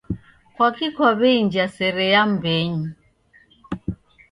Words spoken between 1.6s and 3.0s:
sere ya mbenyu?